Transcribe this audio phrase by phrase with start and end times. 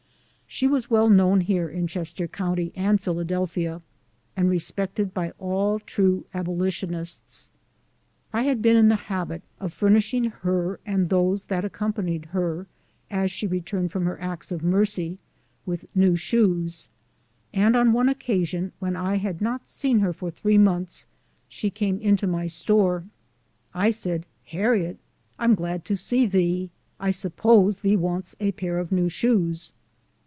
[0.53, 3.81] She was well known here v in Chester County and Philadelphia,
[4.35, 7.49] and respected by all true abolitionists.
[8.33, 12.67] I had been in the habit of furnish ing her and those that accompanied her,
[13.09, 15.19] as she re turned from her acts of mercy,
[15.65, 16.89] with new shoes;
[17.53, 21.05] and on one occasion when I had not seen her for three months,
[21.47, 23.05] she came into my store.
[23.73, 24.97] I said," Harriet,
[25.39, 26.71] I am glad to see thee!
[26.99, 29.71] I suppose thee wants a pair of new shoes."